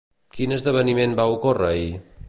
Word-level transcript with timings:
Quin 0.37 0.55
esdeveniment 0.55 1.15
va 1.21 1.29
ocórrer 1.35 1.73
ahir? 1.77 1.89